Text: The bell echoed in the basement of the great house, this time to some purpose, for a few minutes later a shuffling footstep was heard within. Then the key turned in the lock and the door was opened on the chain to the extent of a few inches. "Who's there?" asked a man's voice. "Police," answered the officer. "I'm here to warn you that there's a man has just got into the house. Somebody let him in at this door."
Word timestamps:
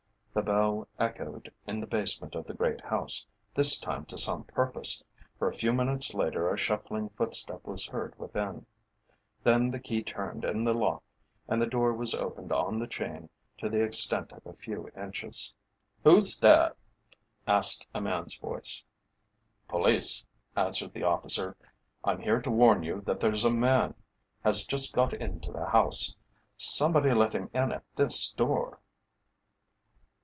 The 0.33 0.41
bell 0.41 0.87
echoed 0.97 1.51
in 1.67 1.81
the 1.81 1.85
basement 1.85 2.35
of 2.35 2.47
the 2.47 2.53
great 2.53 2.79
house, 2.79 3.27
this 3.53 3.77
time 3.77 4.05
to 4.05 4.17
some 4.17 4.45
purpose, 4.45 5.03
for 5.37 5.49
a 5.49 5.53
few 5.53 5.73
minutes 5.73 6.13
later 6.13 6.49
a 6.53 6.57
shuffling 6.57 7.09
footstep 7.09 7.65
was 7.65 7.85
heard 7.87 8.17
within. 8.17 8.65
Then 9.43 9.71
the 9.71 9.79
key 9.81 10.01
turned 10.01 10.45
in 10.45 10.63
the 10.63 10.73
lock 10.73 11.03
and 11.49 11.61
the 11.61 11.67
door 11.67 11.91
was 11.93 12.15
opened 12.15 12.53
on 12.53 12.79
the 12.79 12.87
chain 12.87 13.27
to 13.57 13.67
the 13.67 13.83
extent 13.83 14.31
of 14.31 14.45
a 14.45 14.53
few 14.53 14.89
inches. 14.95 15.53
"Who's 16.05 16.39
there?" 16.39 16.77
asked 17.45 17.85
a 17.93 17.99
man's 17.99 18.37
voice. 18.37 18.85
"Police," 19.67 20.23
answered 20.55 20.93
the 20.93 21.03
officer. 21.03 21.57
"I'm 22.05 22.21
here 22.21 22.41
to 22.41 22.49
warn 22.49 22.83
you 22.83 23.01
that 23.01 23.19
there's 23.19 23.43
a 23.43 23.51
man 23.51 23.95
has 24.45 24.65
just 24.65 24.93
got 24.95 25.13
into 25.13 25.51
the 25.51 25.65
house. 25.65 26.15
Somebody 26.55 27.13
let 27.13 27.33
him 27.35 27.49
in 27.53 27.73
at 27.73 27.83
this 27.97 28.31
door." 28.31 28.79